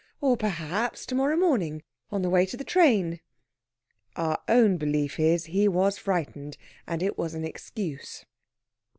Or, 0.19 0.35
perhaps, 0.35 1.05
to 1.05 1.13
morrow 1.13 1.37
morning, 1.37 1.83
on 2.11 2.23
the 2.23 2.29
way 2.31 2.47
to 2.47 2.57
the 2.57 2.63
train. 2.63 3.19
Our 4.15 4.41
own 4.47 4.77
belief 4.77 5.19
is, 5.19 5.45
he 5.45 5.67
was 5.67 5.99
frightened, 5.99 6.57
and 6.87 7.03
it 7.03 7.19
was 7.19 7.35
an 7.35 7.45
excuse. 7.45 8.25